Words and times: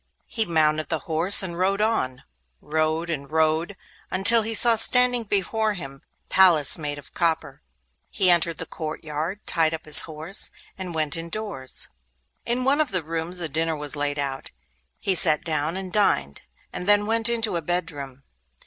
He 0.25 0.45
mounted 0.47 0.89
the 0.89 0.97
horse 1.05 1.43
and 1.43 1.59
rode 1.59 1.79
on—rode 1.79 3.11
and 3.11 3.29
rode, 3.29 3.77
until 4.09 4.41
he 4.41 4.55
saw 4.55 4.73
standing 4.73 5.25
before 5.25 5.73
him 5.73 6.01
a 6.25 6.29
palace 6.29 6.75
made 6.79 6.97
of 6.97 7.13
copper. 7.13 7.61
He 8.09 8.31
entered 8.31 8.57
the 8.57 8.65
courtyard, 8.65 9.45
tied 9.45 9.75
up 9.75 9.85
his 9.85 10.01
horse, 10.09 10.49
and 10.75 10.95
went 10.95 11.15
indoors. 11.15 11.87
In 12.47 12.63
one 12.63 12.81
of 12.81 12.89
the 12.89 13.03
rooms 13.03 13.41
a 13.41 13.47
dinner 13.47 13.77
was 13.77 13.95
laid 13.95 14.17
out. 14.17 14.49
He 14.99 15.13
sat 15.13 15.43
down 15.43 15.77
and 15.77 15.93
dined, 15.93 16.41
and 16.73 16.87
then 16.89 17.05
went 17.05 17.29
into 17.29 17.55
a 17.55 17.61
bedroom. 17.61 18.23